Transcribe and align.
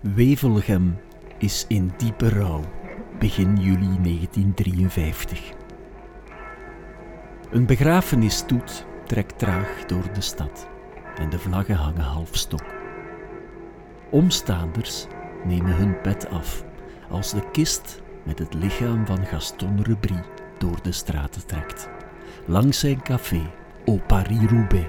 Wevelgem 0.00 0.96
is 1.38 1.64
in 1.68 1.92
diepe 1.96 2.28
rouw, 2.28 2.64
begin 3.18 3.56
juli 3.56 4.02
1953. 4.02 5.52
Een 7.50 7.66
begrafenisstoet 7.66 8.86
trekt 9.06 9.38
traag 9.38 9.84
door 9.86 10.12
de 10.12 10.20
stad 10.20 10.68
en 11.16 11.30
de 11.30 11.38
vlaggen 11.38 11.74
hangen 11.74 12.02
half 12.02 12.28
stok. 12.32 12.64
Omstaanders 14.10 15.06
nemen 15.44 15.76
hun 15.76 16.00
pet 16.00 16.28
af 16.30 16.64
als 17.10 17.30
de 17.30 17.50
kist 17.52 18.02
met 18.22 18.38
het 18.38 18.54
lichaam 18.54 19.06
van 19.06 19.26
Gaston 19.26 19.82
Rebrie 19.82 20.22
door 20.58 20.82
de 20.82 20.92
straten 20.92 21.46
trekt. 21.46 21.88
Langs 22.46 22.78
zijn 22.78 23.02
café, 23.02 23.50
Au 23.86 24.00
Paris-Roubaix, 24.06 24.88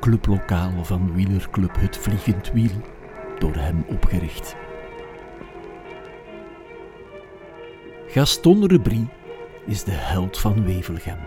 clublokaal 0.00 0.84
van 0.84 1.12
wielerclub 1.14 1.76
Het 1.76 1.96
Vliegend 1.96 2.52
Wiel, 2.52 2.80
door 3.40 3.54
hem 3.54 3.84
opgericht. 3.88 4.56
Gaston 8.06 8.66
Rebrie 8.66 9.08
is 9.66 9.84
de 9.84 9.90
held 9.90 10.38
van 10.38 10.64
Wevelgem. 10.64 11.18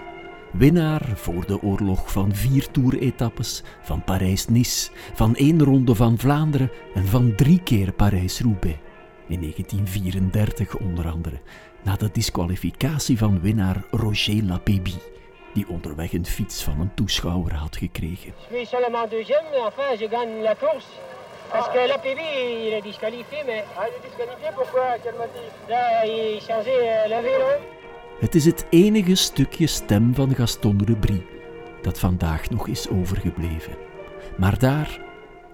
Winnaar 0.51 1.01
voor 1.15 1.45
de 1.45 1.61
oorlog 1.61 2.11
van 2.11 2.35
vier 2.35 2.71
toeretappes, 2.71 3.63
van 3.81 4.03
Parijs-Nice, 4.03 4.91
van 5.13 5.35
één 5.35 5.63
ronde 5.63 5.95
van 5.95 6.17
Vlaanderen 6.17 6.71
en 6.93 7.05
van 7.05 7.35
drie 7.35 7.61
keer 7.63 7.91
Parijs-Roubaix. 7.91 8.77
In 9.27 9.39
1934 9.39 10.77
onder 10.77 11.09
andere, 11.09 11.39
na 11.83 11.95
de 11.95 12.09
disqualificatie 12.11 13.17
van 13.17 13.41
winnaar 13.41 13.83
Roger 13.91 14.43
Lapébie, 14.43 15.01
die 15.53 15.67
onderweg 15.67 16.13
een 16.13 16.25
fiets 16.25 16.63
van 16.63 16.79
een 16.79 16.93
toeschouwer 16.93 17.53
had 17.53 17.77
gekregen. 17.77 18.33
Je 18.49 18.55
suis 18.55 18.69
seulement 18.69 19.09
deuxième, 19.09 19.65
enfin, 19.65 20.41
la 20.41 20.55
course. 20.55 20.87
Parce 21.51 21.69
que 21.71 21.87
la 21.87 21.97
PB, 21.97 22.19
il 22.67 22.73
est 22.73 22.81
disqualifié, 22.81 23.43
mais... 23.45 23.63
Ah, 23.77 23.87
est 23.87 24.01
disqualifié, 24.07 24.49
pourquoi 24.55 24.97
Quel 25.03 25.13
Là, 25.69 26.05
la 27.07 27.21
vélo. 27.21 27.45
Het 28.19 28.35
is 28.35 28.45
het 28.45 28.65
enige 28.69 29.15
stukje 29.15 29.67
stem 29.67 30.15
van 30.15 30.35
Gaston 30.35 30.81
Rebrie 30.85 31.25
dat 31.83 31.99
vandaag 31.99 32.49
nog 32.49 32.67
is 32.67 32.89
overgebleven. 32.89 33.77
Maar 34.37 34.59
daar, 34.59 34.99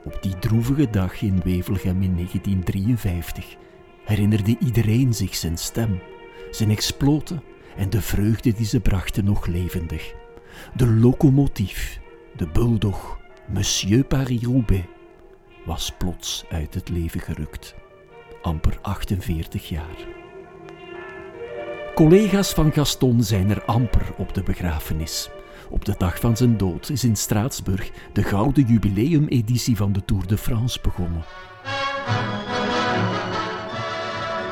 op 0.04 0.18
die 0.22 0.40
droevige 0.40 0.90
dag 0.90 1.22
in 1.22 1.42
Wevelgem 1.44 2.02
in 2.02 2.16
1953, 2.16 3.56
herinnerde 4.04 4.56
iedereen 4.60 5.14
zich 5.14 5.36
zijn 5.36 5.58
stem, 5.58 6.02
zijn 6.52 6.70
exploten 6.70 7.44
en 7.78 7.90
de 7.90 8.02
vreugde 8.02 8.54
die 8.54 8.66
ze 8.66 8.80
brachten 8.80 9.26
nog 9.26 9.46
levendig. 9.46 10.14
De 10.76 10.88
locomotief, 10.88 12.00
de 12.36 12.48
bulldog, 12.48 13.20
Monsieur 13.48 14.04
Paris-Roubaix, 14.04 14.86
was 15.70 15.92
plots 15.98 16.44
uit 16.52 16.74
het 16.74 16.90
leven 16.90 17.20
gerukt. 17.20 17.76
Amper 18.42 18.78
48 18.82 19.70
jaar. 19.70 19.98
Collega's 21.96 22.54
van 22.54 22.72
Gaston 22.72 23.24
zijn 23.24 23.50
er 23.50 23.64
amper 23.66 24.14
op 24.18 24.34
de 24.34 24.44
begrafenis. 24.44 25.30
Op 25.70 25.86
de 25.86 25.96
dag 25.98 26.20
van 26.20 26.38
zijn 26.38 26.58
dood 26.58 26.90
is 26.90 27.04
in 27.04 27.16
Straatsburg 27.16 27.90
de 28.14 28.24
gouden 28.24 28.66
jubileumeditie 28.66 29.76
van 29.76 29.92
de 29.92 30.06
Tour 30.06 30.28
de 30.28 30.38
France 30.38 30.80
begonnen. 30.82 31.24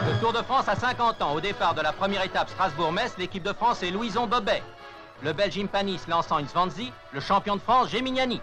Le 0.05 0.17
Tour 0.19 0.33
de 0.33 0.43
France 0.43 0.69
a 0.69 0.75
50 0.75 1.21
ans. 1.21 1.33
Au 1.33 1.41
départ 1.41 1.73
de 1.73 1.81
la 1.81 1.93
première 1.93 2.23
étape 2.23 2.49
Strasbourg-Metz, 2.49 3.17
l'équipe 3.17 3.43
de 3.43 3.53
France 3.53 3.81
est 3.83 3.91
Louison 3.91 4.27
Bobet. 4.27 4.63
Le 5.21 5.33
Belge 5.33 5.57
Impanis 5.57 6.07
lançant 6.07 6.47
Svanzi, 6.47 6.91
le 7.11 7.21
champion 7.21 7.55
de 7.55 7.61
France 7.61 7.89
Gemignani. 7.89 8.41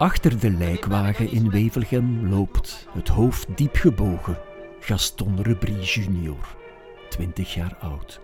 Achter 0.00 0.38
de 0.38 0.50
lijkwagen 0.50 1.30
in 1.30 1.50
Wevelgem 1.50 2.28
loopt, 2.28 2.88
het 2.92 3.08
hoofd 3.08 3.46
diep 3.56 3.74
gebogen, 3.74 4.38
Gaston 4.80 5.42
Rebrie 5.42 5.80
junior, 5.80 6.56
20 7.08 7.54
jaar 7.54 7.76
oud. 7.80 8.20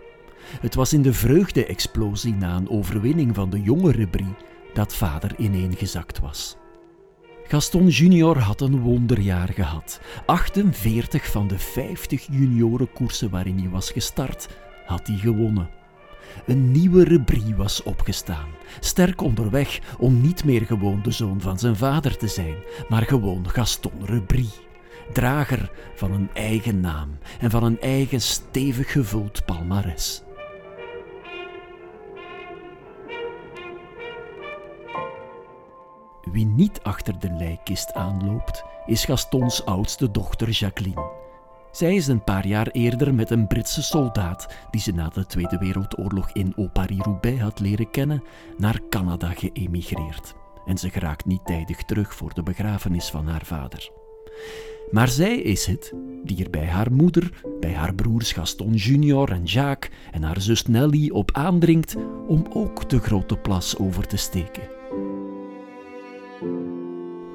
Het 0.60 0.74
was 0.74 0.92
in 0.92 1.02
de 1.02 1.12
vreugde-explosie 1.12 2.34
na 2.34 2.56
een 2.56 2.70
overwinning 2.70 3.34
van 3.34 3.51
de 3.51 3.62
jonge 3.62 3.92
Rebrie 3.92 4.34
dat 4.74 4.95
vader 4.95 5.34
ineengezakt 5.39 6.18
was. 6.20 6.56
Gaston 7.45 7.89
junior 7.89 8.39
had 8.39 8.61
een 8.61 8.80
wonderjaar 8.80 9.48
gehad. 9.48 10.01
48 10.27 11.27
van 11.27 11.46
de 11.46 11.58
50 11.58 12.27
juniorenkoersen 12.30 13.30
waarin 13.30 13.58
hij 13.58 13.68
was 13.68 13.90
gestart, 13.90 14.48
had 14.86 15.06
hij 15.06 15.17
gewonnen. 15.17 15.76
Een 16.47 16.70
nieuwe 16.70 17.05
Rebrie 17.05 17.55
was 17.55 17.83
opgestaan, 17.83 18.48
sterk 18.81 19.20
onderweg 19.20 19.81
om 19.98 20.20
niet 20.20 20.45
meer 20.45 20.67
gewoon 20.67 21.03
de 21.03 21.11
zoon 21.11 21.41
van 21.41 21.59
zijn 21.59 21.77
vader 21.77 22.17
te 22.17 22.29
zijn, 22.29 22.57
maar 22.89 23.03
gewoon 23.03 23.48
Gaston 23.48 24.05
Rebrie, 24.05 24.53
drager 25.13 25.70
van 25.95 26.13
een 26.13 26.31
eigen 26.35 26.81
naam 26.81 27.19
en 27.41 27.51
van 27.51 27.64
een 27.64 27.81
eigen 27.81 28.20
stevig 28.20 28.92
gevuld 28.92 29.45
palmares. 29.45 30.23
Wie 36.33 36.47
niet 36.47 36.81
achter 36.83 37.19
de 37.19 37.31
lijkkist 37.31 37.93
aanloopt, 37.93 38.64
is 38.87 39.05
Gastons 39.05 39.64
oudste 39.64 40.11
dochter 40.11 40.51
Jacqueline. 40.51 41.15
Zij 41.77 41.95
is 41.95 42.07
een 42.07 42.25
paar 42.25 42.47
jaar 42.47 42.69
eerder 42.69 43.14
met 43.14 43.31
een 43.31 43.47
Britse 43.47 43.83
soldaat, 43.83 44.55
die 44.70 44.81
ze 44.81 44.92
na 44.92 45.09
de 45.09 45.27
Tweede 45.27 45.59
Wereldoorlog 45.59 46.31
in 46.33 46.53
Au 46.57 46.69
Paris-Roubaix 46.69 47.41
had 47.41 47.61
leren 47.61 47.91
kennen, 47.91 48.23
naar 48.57 48.81
Canada 48.91 49.29
geëmigreerd. 49.29 50.35
En 50.67 50.79
ze 50.79 50.91
geraakt 50.91 51.25
niet 51.25 51.45
tijdig 51.45 51.85
terug 51.85 52.14
voor 52.14 52.35
de 52.35 52.42
begrafenis 52.42 53.11
van 53.11 53.27
haar 53.27 53.45
vader. 53.45 53.91
Maar 54.91 55.09
zij 55.09 55.37
is 55.37 55.67
het 55.67 55.92
die 56.25 56.45
er 56.45 56.51
bij 56.51 56.67
haar 56.67 56.92
moeder, 56.92 57.42
bij 57.61 57.75
haar 57.75 57.95
broers 57.95 58.33
Gaston 58.33 58.75
Junior 58.75 59.31
en 59.31 59.45
Jacques 59.45 59.93
en 60.11 60.23
haar 60.23 60.41
zus 60.41 60.67
Nelly 60.67 61.11
op 61.11 61.31
aandringt 61.33 61.97
om 62.27 62.47
ook 62.53 62.89
de 62.89 62.98
grote 62.98 63.37
plas 63.37 63.79
over 63.79 64.07
te 64.07 64.17
steken. 64.17 64.69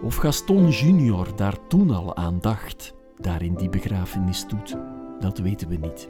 Of 0.04 0.16
Gaston 0.16 0.70
Junior 0.70 1.36
daar 1.36 1.68
toen 1.68 1.92
al 1.92 2.16
aan 2.16 2.40
dacht, 2.40 3.00
daar 3.22 3.42
in 3.42 3.56
die 3.56 3.70
begrafenisstoet, 3.70 4.78
dat 5.20 5.38
weten 5.38 5.68
we 5.68 5.76
niet. 5.76 6.10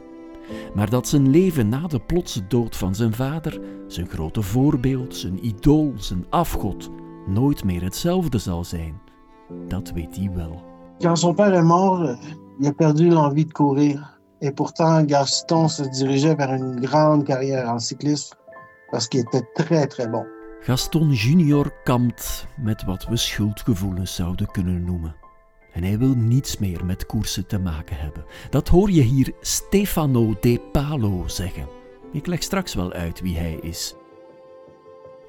Maar 0.74 0.90
dat 0.90 1.08
zijn 1.08 1.30
leven 1.30 1.68
na 1.68 1.86
de 1.86 2.00
plotse 2.00 2.46
dood 2.46 2.76
van 2.76 2.94
zijn 2.94 3.14
vader, 3.14 3.60
zijn 3.86 4.08
grote 4.08 4.42
voorbeeld, 4.42 5.16
zijn 5.16 5.46
idool, 5.46 5.92
zijn 5.96 6.24
afgod, 6.30 6.90
nooit 7.26 7.64
meer 7.64 7.82
hetzelfde 7.82 8.38
zal 8.38 8.64
zijn, 8.64 9.00
dat 9.68 9.90
weet 9.90 10.16
hij 10.16 10.30
wel. 10.34 10.62
Quand 10.98 11.18
son 11.18 11.34
père 11.34 11.56
est 11.56 11.64
mort, 11.64 12.18
il 12.58 12.66
a 12.66 12.72
perdu 12.72 13.08
l'envie 13.08 13.46
de 13.46 13.52
courir. 13.52 14.20
Et 14.38 14.54
pourtant, 14.54 15.10
Gaston 15.10 15.68
se 15.68 15.88
dirigeait 15.88 16.36
vers 16.36 16.52
une 16.52 16.80
grande 16.80 17.24
carrière 17.24 17.68
en 17.68 17.80
cyclisme 17.80 18.36
parce 18.90 19.08
qu'il 19.08 19.20
était 19.20 19.52
très 19.54 19.86
très 19.86 20.08
bon. 20.08 20.26
Gaston 20.60 21.12
Junior 21.12 21.72
kampt 21.84 22.46
met 22.56 22.84
wat 22.84 23.04
we 23.04 23.16
schuldgevoelens 23.16 24.14
zouden 24.14 24.46
kunnen 24.46 24.84
noemen. 24.84 25.21
En 25.72 25.82
hij 25.82 25.98
wil 25.98 26.14
niets 26.14 26.58
meer 26.58 26.84
met 26.84 27.06
koersen 27.06 27.46
te 27.46 27.58
maken 27.58 27.96
hebben. 27.96 28.24
Dat 28.50 28.68
hoor 28.68 28.90
je 28.90 29.02
hier 29.02 29.32
Stefano 29.40 30.36
De 30.40 30.60
Palo 30.72 31.28
zeggen. 31.28 31.68
Ik 32.12 32.26
leg 32.26 32.42
straks 32.42 32.74
wel 32.74 32.92
uit 32.92 33.20
wie 33.20 33.36
hij 33.36 33.58
is. 33.62 33.94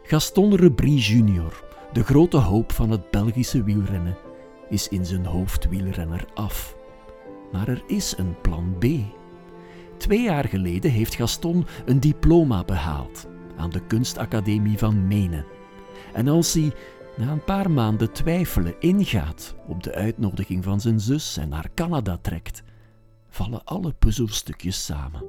Gaston 0.03 0.55
Rebrie 0.55 0.99
Junior, 0.99 1.63
de 1.93 2.03
grote 2.03 2.37
hoop 2.37 2.71
van 2.71 2.89
het 2.89 3.11
Belgische 3.11 3.63
wielrennen, 3.63 4.17
is 4.69 4.87
in 4.87 5.05
zijn 5.05 5.25
hoofd 5.25 5.69
wielrenner 5.69 6.25
af. 6.33 6.75
Maar 7.51 7.67
er 7.67 7.83
is 7.87 8.13
een 8.17 8.35
plan 8.41 8.75
B. 8.79 8.85
Twee 9.97 10.21
jaar 10.21 10.47
geleden 10.47 10.91
heeft 10.91 11.15
Gaston 11.15 11.65
een 11.85 11.99
diploma 11.99 12.63
behaald 12.63 13.27
aan 13.57 13.69
de 13.69 13.81
kunstacademie 13.87 14.77
van 14.77 15.07
Menen. 15.07 15.45
En 16.13 16.27
als 16.27 16.53
hij 16.53 16.73
na 17.17 17.31
een 17.31 17.43
paar 17.43 17.71
maanden 17.71 18.11
twijfelen 18.11 18.75
ingaat 18.79 19.55
op 19.67 19.83
de 19.83 19.93
uitnodiging 19.93 20.63
van 20.63 20.81
zijn 20.81 20.99
zus 20.99 21.37
en 21.37 21.49
naar 21.49 21.69
Canada 21.75 22.17
trekt, 22.21 22.63
vallen 23.29 23.63
alle 23.63 23.93
puzzelstukjes 23.99 24.85
samen. 24.85 25.25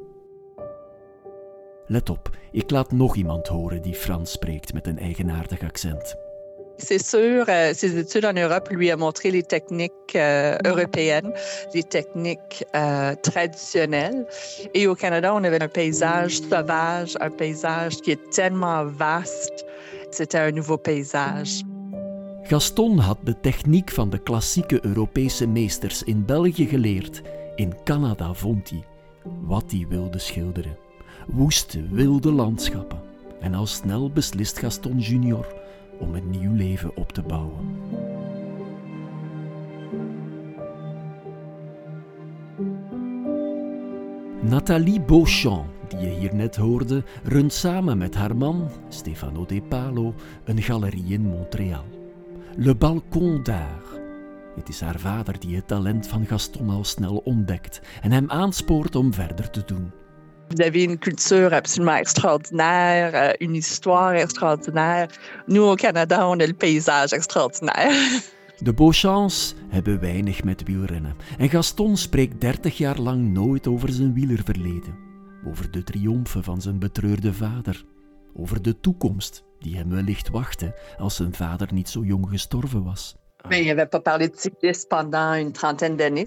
Let 1.87 2.11
op, 2.11 2.37
ik 2.53 2.71
laat 2.71 2.93
nog 2.93 3.17
iemand 3.17 3.47
horen 3.49 3.83
die 3.83 3.95
Frans 3.95 4.31
spreekt 4.31 4.73
met 4.73 4.87
een 4.87 4.99
eigenaardig 4.99 5.63
accent. 5.63 6.17
C'est 6.77 6.99
sûr, 6.99 7.49
euh, 7.49 7.73
ses 7.73 7.95
études 7.95 8.25
en 8.25 8.37
Europe 8.37 8.69
lui 8.71 8.91
a 8.91 8.97
montré 8.97 9.31
les 9.31 9.45
techniques 9.45 10.17
euh, 10.17 10.57
européennes, 10.65 11.33
les 11.73 11.85
techniques 11.85 12.65
euh, 12.75 13.15
traditionnelles. 13.23 14.27
Et 14.73 14.89
au 14.89 14.97
Canada, 14.97 15.33
on 15.35 15.45
avait 15.45 15.63
un 15.63 15.69
paysage 15.69 16.41
sauvage, 16.41 17.17
un 17.21 17.31
paysage 17.31 17.99
qui 18.03 18.11
est 18.11 18.31
tellement 18.31 18.85
vaste. 18.87 19.65
C'était 20.11 20.39
un 20.39 20.51
nouveau 20.51 20.77
paysage. 20.77 21.63
Gaston 22.47 22.99
had 22.99 23.19
de 23.23 23.41
techniek 23.41 23.91
van 23.91 24.11
de 24.11 24.19
klassieke 24.19 24.85
Europese 24.85 25.47
meesters 25.47 26.03
in 26.03 26.25
België 26.25 26.67
geleerd. 26.67 27.23
In 27.57 27.75
Canada 27.85 28.35
vond 28.35 28.71
hij 28.71 28.85
wat 29.41 29.71
hij 29.71 29.87
wilde 29.89 30.19
schilderen. 30.19 30.77
Woeste, 31.27 31.89
wilde 31.89 32.33
landschappen. 32.33 33.01
En 33.41 33.55
al 33.55 33.67
snel 33.67 34.11
beslist 34.11 34.59
Gaston 34.59 34.99
junior 34.99 35.47
om 36.01 36.15
een 36.15 36.31
nieuw 36.31 36.55
leven 36.55 36.97
op 36.97 37.13
te 37.13 37.23
bouwen. 37.23 37.79
Nathalie 44.43 45.01
Beauchamp, 45.01 45.67
die 45.89 45.99
je 45.99 46.19
hier 46.19 46.35
net 46.35 46.57
hoorde, 46.57 47.05
runt 47.23 47.53
samen 47.53 47.99
met 47.99 48.15
haar 48.15 48.37
man, 48.37 48.69
Stefano 48.89 49.47
De 49.47 49.63
Palo, 49.63 50.15
een 50.45 50.63
galerie 50.63 51.13
in 51.13 51.23
Montreal. 51.23 52.04
Le 52.57 52.75
Balcon 52.75 53.43
d'Art. 53.43 54.01
Het 54.57 54.69
is 54.69 54.81
haar 54.81 54.99
vader 54.99 55.39
die 55.39 55.57
het 55.57 55.69
talent 55.69 56.07
van 56.07 56.27
Gaston 56.27 56.71
al 56.71 56.85
snel 56.85 57.17
ontdekt 57.17 57.81
en 58.03 58.13
hem 58.13 58.31
aanspoort 58.31 58.95
om 58.95 59.15
verder 59.15 59.51
te 59.51 59.63
doen. 59.65 59.93
Vous 60.49 60.67
avez 60.67 60.83
une 60.83 60.99
culture 60.99 61.57
absolument 61.57 61.99
extraordinaire, 61.99 63.17
euh, 63.17 63.49
une 63.49 63.55
histoire 63.55 64.15
extraordinaire. 64.15 65.09
Nous, 65.47 65.65
au 65.65 65.75
Canada, 65.75 66.29
on 66.29 66.41
a 66.41 66.47
le 66.47 66.55
paysage 66.55 67.13
extraordinaire. 67.13 68.21
De 68.63 68.75
Beauchamps 68.75 69.55
hebben 69.69 70.01
weinig 70.01 70.45
met 70.45 70.63
wielrennen 70.63 71.17
en 71.39 71.49
Gaston 71.49 71.97
spreekt 71.97 72.41
30 72.41 72.79
jaar 72.79 72.99
lang 72.99 73.33
nooit 73.33 73.67
over 73.67 73.93
zijn 73.93 74.15
wielerverleden, 74.15 74.99
over 75.47 75.71
de 75.71 75.83
triomfen 75.83 76.45
van 76.45 76.61
zijn 76.61 76.79
betreurde 76.79 77.33
vader, 77.33 77.85
over 78.35 78.63
de 78.63 78.81
toekomst 78.81 79.45
die 79.65 79.77
hem 79.77 79.91
wellicht 79.91 80.29
wachtte 80.31 80.75
als 80.99 81.17
zijn 81.17 81.35
vader 81.35 81.73
niet 81.73 81.89
zo 81.89 82.03
jong 82.03 82.29
gestorven 82.29 82.85
was. 82.85 83.17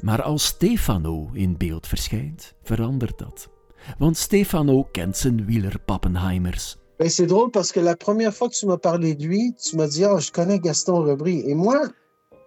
Maar 0.01 0.22
als 0.22 0.45
Stefano 0.45 1.30
in 1.34 1.57
beeld 1.57 1.88
verschijnt, 1.88 2.54
verandert 2.63 3.18
dat. 3.18 3.50
Want 3.98 4.18
Stefano 4.18 4.84
kent 4.92 5.18
zijn 5.18 5.45
wielerpappenheimers. 5.45 6.78
Ben, 6.98 7.12
c'est 7.12 7.28
drôle 7.28 7.51
parce 7.51 7.72
que 7.72 7.80
la 7.80 7.95
première 7.95 8.34
fois 8.34 8.50
que 8.50 8.56
tu 8.56 8.66
m'as 8.66 8.80
parlé 8.80 9.16
de 9.16 9.24
lui, 9.24 9.54
tu 9.54 9.75
m'as 9.75 9.88
dit, 9.88 10.06
oh, 10.06 10.19
je 10.19 10.31
connais 10.31 10.60
Gaston 10.60 11.04
Rebry. 11.04 11.44
Et 11.45 11.56
moi, 11.56 11.80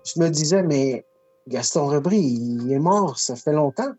je 0.05 0.21
me 0.21 0.29
disais, 0.29 0.63
mais 0.65 1.05
Gaston 1.47 1.87
Rebry, 1.87 2.21
il 2.21 2.73
est 2.73 2.81
mort, 2.81 3.19
ça 3.19 3.37
fait 3.37 3.53
longtemps. 3.53 3.95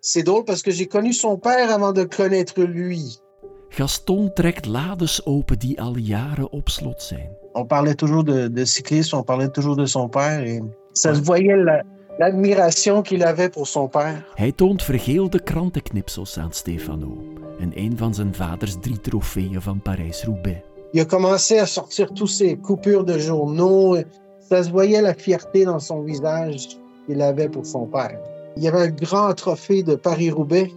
C'est 0.00 0.24
drôle 0.24 0.44
parce 0.44 0.62
que 0.62 0.72
j'ai 0.72 0.86
connu 0.86 1.12
son 1.12 1.38
père 1.38 1.70
avant 1.70 1.92
de 1.92 2.04
connaître 2.04 2.60
lui. 2.62 3.20
Gaston 3.68 4.30
trekt 4.34 4.66
lades 4.66 5.26
open 5.26 5.58
die 5.58 5.80
al 5.80 5.96
jaren 5.96 6.50
op 6.52 6.68
slot 6.68 7.02
zijn. 7.02 7.28
On 7.52 7.66
parlait 7.66 7.96
toujours 7.96 8.24
de, 8.24 8.52
de 8.52 8.64
cyclisme, 8.64 9.18
on 9.18 9.24
parlait 9.24 9.52
toujours 9.52 9.76
de 9.76 9.86
son 9.86 10.08
père 10.08 10.40
et 10.46 10.60
ça 10.92 11.14
se 11.14 11.20
voyait 11.22 11.56
la- 11.64 11.82
l'admiration 12.18 13.02
qu'il 13.02 13.22
avait 13.24 13.50
pour 13.50 13.66
son 13.66 13.88
père. 13.88 14.22
Hij 14.34 14.52
toont 14.52 14.82
vergeelde 14.82 15.42
krantenknipsels 15.42 16.38
aan 16.38 16.52
Stefano 16.52 17.22
en 17.60 17.70
een 17.74 17.96
van 17.96 18.14
zijn 18.14 18.34
vaders 18.34 18.76
drie 18.80 19.00
trofeeën 19.00 19.60
van 19.62 19.80
Parijs-Roubaix. 19.82 20.60
Il 20.92 21.00
a 21.00 21.04
commencé 21.04 21.58
à 21.58 21.66
sortir 21.66 22.12
tous 22.12 22.36
ses 22.36 22.56
coupures 22.60 23.04
de 23.04 23.18
journaux. 23.18 24.02
Ça 24.50 24.62
se 24.62 24.70
voyait 24.70 25.02
la 25.02 25.14
fierté 25.14 25.64
dans 25.64 25.80
son 25.80 26.02
visage 26.04 26.66
qu'il 27.06 27.20
avait 27.20 27.50
pour 27.50 27.66
son 27.66 27.86
père. 27.86 28.18
Il 28.56 28.62
y 28.62 28.68
avait 28.68 28.86
un 28.86 28.90
grand 28.90 29.34
trophée 29.34 29.82
de 29.82 29.94
Paris-Roubaix, 29.96 30.70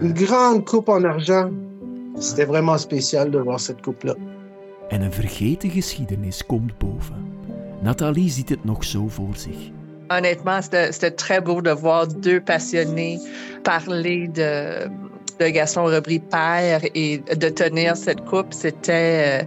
une 0.00 0.14
grande 0.14 0.64
coupe 0.64 0.88
en 0.88 1.04
argent. 1.04 1.50
C'était 2.20 2.44
vraiment 2.44 2.76
spécial 2.78 3.30
de 3.30 3.38
voir 3.38 3.58
cette 3.58 3.80
coupe-là. 3.80 4.14
En 4.90 5.02
een 5.02 5.12
vergeten 5.12 5.70
geschiedenis 5.70 6.46
komt 6.46 6.78
boven. 6.78 7.32
Nathalie 7.82 8.30
ziet 8.30 8.48
het 8.48 8.64
nog 8.64 8.84
zo 8.84 9.08
voor 9.08 9.36
zich. 9.36 9.70
Honnêtement, 10.08 10.62
c'était 10.62 10.92
c'était 10.92 11.14
très 11.14 11.42
beau 11.42 11.62
de 11.62 11.76
voir 11.76 12.06
deux 12.06 12.40
passionnés 12.40 13.18
parler 13.62 14.28
de, 14.32 14.90
de 15.38 15.50
Gaston 15.52 15.84
Rebry 15.84 16.18
père 16.18 16.80
et 16.92 17.22
de 17.38 17.48
tenir 17.52 17.96
cette 17.96 18.24
coupe. 18.24 18.52
C'était 18.52 19.42
euh, 19.42 19.46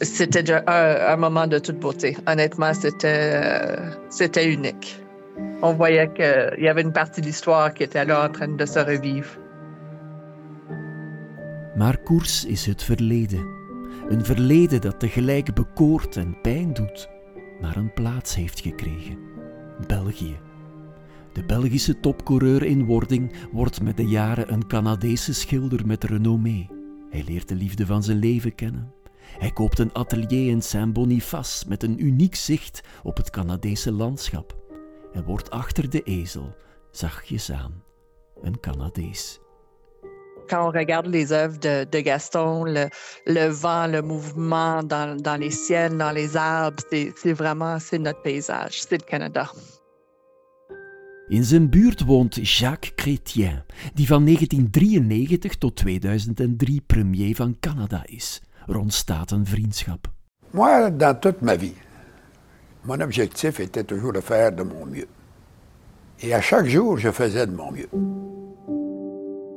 c'était 0.00 0.50
un, 0.50 1.12
un 1.12 1.16
moment 1.16 1.46
de 1.48 1.58
toute 1.58 1.78
beauté. 1.78 2.16
Honnêtement, 2.26 2.74
c'était 2.74 3.32
euh, 3.34 3.90
c'était 4.08 4.46
unique. 4.46 4.96
On 5.62 5.74
voyait 5.74 6.08
qu'il 6.14 6.64
y 6.64 6.68
avait 6.68 6.82
une 6.82 6.92
partie 6.92 7.20
de 7.20 7.26
l'histoire 7.26 7.74
qui 7.74 7.82
était 7.82 8.04
là 8.04 8.24
en 8.24 8.32
train 8.32 8.56
de 8.56 8.66
se 8.66 8.78
revivre. 8.78 9.36
Maar 11.76 11.98
koers 11.98 12.44
is 12.44 12.66
het 12.66 12.82
verleden. 12.82 13.46
Een 14.08 14.24
verleden 14.24 14.80
dat 14.80 15.00
tegelijk 15.00 15.54
bekoort 15.54 16.16
en 16.16 16.40
pijn 16.40 16.72
doet, 16.72 17.08
maar 17.60 17.76
een 17.76 17.92
plaats 17.92 18.34
heeft 18.34 18.60
gekregen. 18.60 19.18
België. 19.86 20.38
De 21.32 21.44
Belgische 21.44 22.00
topcoureur 22.00 22.62
in 22.62 22.84
wording 22.84 23.32
wordt 23.52 23.82
met 23.82 23.96
de 23.96 24.06
jaren 24.06 24.52
een 24.52 24.66
Canadese 24.66 25.34
schilder 25.34 25.86
met 25.86 26.04
renommee. 26.04 26.70
Hij 27.10 27.24
leert 27.24 27.48
de 27.48 27.54
liefde 27.54 27.86
van 27.86 28.02
zijn 28.02 28.18
leven 28.18 28.54
kennen. 28.54 28.92
Hij 29.38 29.50
koopt 29.50 29.78
een 29.78 29.94
atelier 29.94 30.50
in 30.50 30.62
Saint-Boniface 30.62 31.68
met 31.68 31.82
een 31.82 32.04
uniek 32.04 32.34
zicht 32.34 32.80
op 33.02 33.16
het 33.16 33.30
Canadese 33.30 33.92
landschap. 33.92 34.56
En 35.12 35.24
wordt 35.24 35.50
achter 35.50 35.90
de 35.90 36.02
ezel, 36.02 36.56
zachtjes 36.90 37.52
aan, 37.52 37.82
een 38.42 38.60
Canadees. 38.60 39.40
Quand 40.48 40.68
on 40.68 40.70
regarde 40.70 41.06
les 41.06 41.32
œuvres 41.32 41.58
de, 41.58 41.84
de 41.84 42.00
Gaston, 42.00 42.64
le, 42.64 42.88
le 43.26 43.48
vent, 43.48 43.86
le 43.86 44.02
mouvement 44.02 44.82
dans, 44.82 45.16
dans 45.16 45.36
les 45.36 45.50
ciels, 45.50 45.96
dans 45.96 46.10
les 46.10 46.36
arbres, 46.36 46.82
c'est 46.90 47.12
c'est 47.16 47.34
vraiment 47.34 47.78
c'est 47.78 47.98
notre 47.98 48.22
paysage, 48.22 48.82
c'est 48.82 48.98
le 48.98 49.06
Canada. 49.06 49.50
In 51.30 51.44
zijn 51.44 51.68
buurt 51.70 52.04
woont 52.04 52.38
Jacques 52.42 52.92
Chrétien, 52.94 53.64
die 53.94 54.06
van 54.06 54.24
1993 54.24 55.58
tot 55.58 55.76
2003 55.76 56.80
premier 56.86 57.34
van 57.34 57.56
Canada 57.60 58.02
is. 58.06 58.42
Er 58.66 58.76
ontstaat 58.76 59.30
een 59.30 59.46
vriendschap. 59.46 60.06
Moi, 60.50 60.96
dans 60.96 61.18
toute 61.20 61.40
ma 61.40 61.58
vie, 61.58 61.74
mon 62.82 63.00
objectif 63.00 63.58
était 63.58 63.84
toujours 63.84 64.12
de 64.12 64.22
faire 64.22 64.54
de 64.54 64.62
mon 64.62 64.86
mieux. 64.86 65.08
Et 66.20 66.34
à 66.34 66.40
chaque 66.40 66.66
jour, 66.66 66.98
je 66.98 67.10
faisais 67.10 67.46
de 67.46 67.52
mon 67.52 67.70
mieux. 67.72 68.17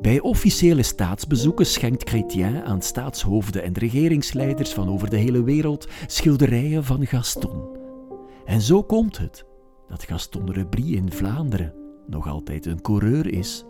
Bij 0.01 0.19
officiële 0.19 0.83
staatsbezoeken 0.83 1.65
schenkt 1.65 2.09
Chrétien 2.09 2.63
aan 2.63 2.81
staatshoofden 2.81 3.63
en 3.63 3.77
regeringsleiders 3.77 4.73
van 4.73 4.89
over 4.89 5.09
de 5.09 5.17
hele 5.17 5.43
wereld 5.43 5.87
schilderijen 6.07 6.83
van 6.83 7.05
Gaston. 7.05 7.77
En 8.45 8.61
zo 8.61 8.83
komt 8.83 9.17
het 9.17 9.45
dat 9.87 10.03
Gaston 10.03 10.51
Rebry 10.51 10.95
in 10.95 11.11
Vlaanderen 11.11 11.73
nog 12.07 12.27
altijd 12.27 12.65
een 12.65 12.81
coureur 12.81 13.33
is, 13.33 13.65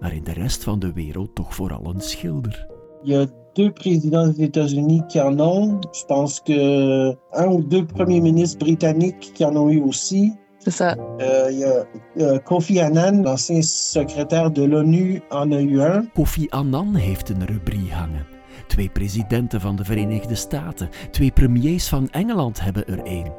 maar 0.00 0.14
in 0.14 0.24
de 0.24 0.32
rest 0.32 0.64
van 0.64 0.78
de 0.78 0.92
wereld 0.92 1.34
toch 1.34 1.54
vooral 1.54 1.86
een 1.94 2.00
schilder. 2.00 2.68
A 3.10 3.26
deux 3.52 3.72
présidents 3.72 4.36
des 4.36 4.46
États-Unis 4.46 5.02
qui 5.06 5.18
en 5.18 5.40
ont. 5.40 5.88
Je 5.96 6.04
pense 6.06 6.42
que 6.42 7.16
un 7.30 7.48
ou 7.48 7.68
deux 7.68 7.86
premiers 7.86 8.22
ministres 8.22 8.58
britanniques 8.58 9.32
qui 9.32 9.44
en 9.44 9.56
ont 9.56 9.72
eu 9.72 9.80
aussi. 9.80 10.32
C'est 10.62 10.70
ça. 10.70 10.96
Euh, 11.20 11.48
il 11.50 11.58
y 11.58 11.64
a 11.64 11.86
euh, 12.18 12.38
Kofi 12.38 12.80
Annan, 12.80 13.22
l'ancien 13.22 13.62
secrétaire 13.62 14.50
de 14.50 14.62
l'ONU, 14.64 15.22
en 15.30 15.52
a 15.52 15.60
eu 15.60 15.80
un. 15.80 16.06
Kofi 16.14 16.46
Annan 16.50 16.94
heeft 16.94 17.28
een 17.28 17.46
rubriek 17.46 17.90
hangen. 17.90 18.26
Twee 18.66 18.88
presidenten 18.88 19.60
van 19.60 19.76
de 19.76 19.84
Verenigde 19.84 20.34
Staten, 20.34 20.88
twee 21.10 21.30
premiers 21.30 21.88
van 21.88 22.08
Engeland 22.10 22.60
hebben 22.60 22.86
er 22.86 23.02
één. 23.02 23.32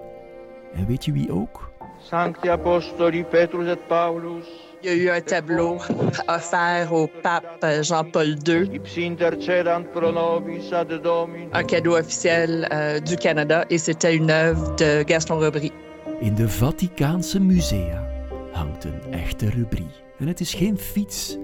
En 0.74 0.86
weet 0.88 1.06
je 1.06 1.12
wie 1.12 1.32
ook? 1.32 1.72
Sancti 2.00 2.50
Apostoli 2.50 3.24
Petrus 3.24 3.68
et 3.68 3.88
Paulus, 3.88 4.46
Il 4.84 4.90
y 4.90 4.94
a 4.94 4.96
eu 4.96 5.10
un 5.16 5.22
tableau 5.22 5.78
offert 6.28 6.92
au 6.92 7.08
pape 7.22 7.84
Jean-Paul 7.84 8.36
II, 8.48 8.82
un 11.54 11.64
cadeau 11.64 11.98
officiel 11.98 12.68
euh, 12.74 13.00
du 13.00 13.16
Canada, 13.16 13.66
et 13.70 13.78
c'était 13.78 14.16
une 14.16 14.32
œuvre 14.32 14.76
de 14.78 15.04
Gaston 15.04 15.38
Rebry. 15.38 15.72
In 16.22 16.36
de 16.36 16.50
Vaticaanse 16.50 17.40
musea 17.40 18.10
hangt 18.52 18.84
een 18.84 19.14
echte 19.14 19.50
rubriek. 19.50 20.04
En 20.18 20.28
het 20.28 20.40
is 20.40 20.54
geen 20.54 20.78
fiets, 20.78 21.38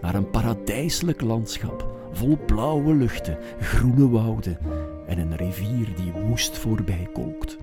maar 0.00 0.14
een 0.14 0.30
paradijselijk 0.30 1.20
landschap 1.20 2.08
vol 2.12 2.38
blauwe 2.46 2.94
luchten, 2.94 3.38
groene 3.60 4.08
wouden 4.08 4.58
en 5.06 5.18
een 5.18 5.36
rivier 5.36 5.88
die 5.96 6.12
woest 6.12 6.58
voorbij 6.58 7.08
kolkt. 7.12 7.58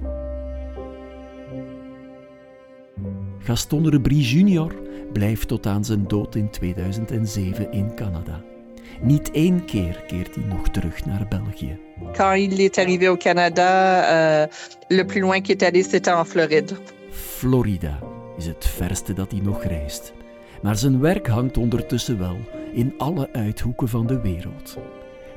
Gaston 3.39 3.89
Rebry 3.89 4.19
Jr. 4.19 4.75
blijft 5.13 5.47
tot 5.47 5.65
aan 5.65 5.85
zijn 5.85 6.07
dood 6.07 6.35
in 6.35 6.49
2007 6.49 7.71
in 7.71 7.95
Canada. 7.95 8.43
Niet 9.01 9.31
één 9.31 9.65
keer 9.65 10.03
keert 10.07 10.35
hij 10.35 10.43
nog 10.43 10.69
terug 10.69 11.05
naar 11.05 11.25
België. 11.29 11.79
Quand 12.13 12.37
il 12.37 12.59
est 12.59 12.77
arrivé 12.77 13.07
au 13.07 13.17
Canada, 13.17 14.01
euh, 14.01 14.47
le 14.87 15.05
plus 15.05 15.21
loin 15.21 15.41
qu'il 15.41 15.55
est 15.55 15.63
allé, 15.63 15.83
c'était 15.83 16.11
en 16.11 16.25
Floride. 16.25 16.75
Florida 17.11 17.99
is 18.37 18.45
het 18.45 18.65
verste 18.67 19.13
dat 19.13 19.31
hij 19.31 19.39
nog 19.39 19.63
reist. 19.63 20.13
Maar 20.61 20.75
zijn 20.75 20.99
werk 20.99 21.27
hangt 21.27 21.57
ondertussen 21.57 22.19
wel 22.19 22.37
in 22.73 22.93
alle 22.97 23.29
uithoeken 23.33 23.87
van 23.87 24.07
de 24.07 24.21
wereld. 24.21 24.77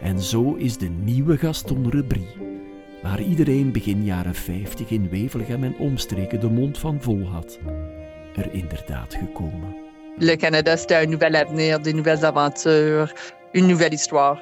En 0.03 0.21
zo 0.21 0.55
is 0.55 0.79
de 0.79 0.89
nieuwe 0.89 1.37
Gaston 1.37 1.91
Rebry, 1.91 2.27
waar 3.03 3.23
iedereen 3.23 3.73
begin 3.73 4.05
jaren 4.05 4.35
50 4.35 4.91
in 4.91 5.09
Wevelgem 5.09 5.65
en 5.65 5.77
omstreken 5.79 6.41
de 6.41 6.51
mond 6.51 6.79
van 6.79 6.99
vol 7.01 7.27
had, 7.27 7.59
er 8.37 8.53
inderdaad 8.53 9.15
gekomen. 9.15 9.77
Le 10.19 10.37
Canada, 10.37 10.77
c'était 10.77 11.03
un 11.03 11.09
nouvel 11.09 11.35
avenir, 11.35 11.81
des 11.81 11.95
nouvelles 11.95 12.23
aventures, 12.23 13.15
une 13.55 13.67
nouvelle 13.67 13.95
histoire. 13.95 14.39